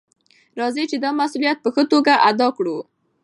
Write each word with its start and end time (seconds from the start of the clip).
راځئ 0.59 0.83
چې 0.91 0.97
دا 1.03 1.09
مسؤلیت 1.21 1.57
په 1.61 1.69
ښه 1.73 1.83
توګه 1.91 2.13
ادا 2.29 2.47
کړو. 2.57 2.77